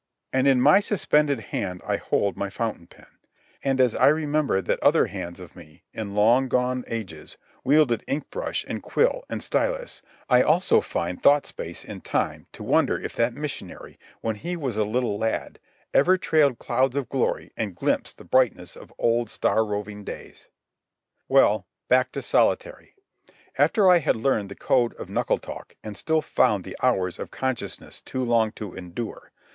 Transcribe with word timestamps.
And 0.33 0.47
in 0.47 0.59
my 0.59 0.79
suspended 0.79 1.39
hand 1.51 1.83
I 1.87 1.97
hold 1.97 2.35
my 2.35 2.49
fountain 2.49 2.87
pen, 2.87 3.05
and 3.63 3.79
as 3.79 3.93
I 3.93 4.07
remember 4.07 4.59
that 4.59 4.81
other 4.81 5.05
hands 5.05 5.39
of 5.39 5.55
me, 5.55 5.83
in 5.93 6.15
long 6.15 6.47
gone 6.47 6.83
ages, 6.87 7.37
wielded 7.63 8.03
ink 8.07 8.31
brush, 8.31 8.65
and 8.67 8.81
quill, 8.81 9.25
and 9.29 9.43
stylus, 9.43 10.01
I 10.27 10.41
also 10.41 10.81
find 10.81 11.21
thought 11.21 11.45
space 11.45 11.85
in 11.85 12.01
time 12.01 12.47
to 12.53 12.63
wonder 12.63 12.97
if 12.99 13.15
that 13.17 13.35
missionary, 13.35 13.99
when 14.21 14.37
he 14.37 14.57
was 14.57 14.75
a 14.75 14.83
little 14.85 15.19
lad, 15.19 15.59
ever 15.93 16.17
trailed 16.17 16.57
clouds 16.57 16.95
of 16.95 17.07
glory 17.07 17.51
and 17.55 17.75
glimpsed 17.75 18.17
the 18.17 18.23
brightness 18.23 18.75
of 18.75 18.91
old 18.97 19.29
star 19.29 19.63
roving 19.63 20.03
days. 20.03 20.47
Well, 21.27 21.67
back 21.89 22.11
to 22.13 22.23
solitary, 22.23 22.95
after 23.55 23.87
I 23.87 23.99
had 23.99 24.15
learned 24.15 24.49
the 24.49 24.55
code 24.55 24.95
of 24.95 25.09
knuckle 25.09 25.37
talk 25.37 25.75
and 25.83 25.95
still 25.95 26.23
found 26.23 26.63
the 26.63 26.75
hours 26.81 27.19
of 27.19 27.29
consciousness 27.29 28.01
too 28.01 28.23
long 28.23 28.51
to 28.53 28.73
endure. 28.73 29.31